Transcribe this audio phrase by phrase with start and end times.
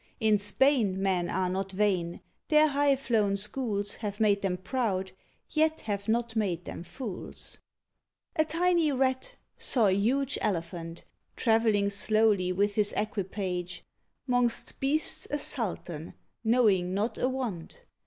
[0.19, 5.11] In Spain men are not vain; their high flown schools Have made them proud,
[5.51, 7.59] yet have not made them fools.
[8.35, 13.83] A tiny Rat saw a huge Elephant Travelling slowly with his equipage;
[14.25, 17.81] 'Mongst beasts a sultan, knowing not a want.